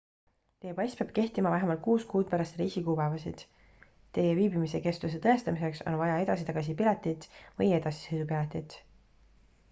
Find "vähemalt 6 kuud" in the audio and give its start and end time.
1.55-2.29